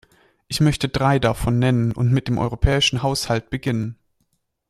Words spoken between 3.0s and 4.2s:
Haushalt beginnen.